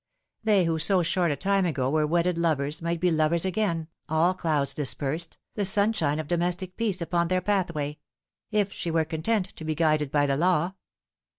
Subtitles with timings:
[0.43, 4.33] They who so short a time ago were wedded lovers might be lovers again, all
[4.33, 7.99] clouds dispersed, the sunshine of domestic peace upon their pathway
[8.49, 10.71] if she were content to be guided by the law.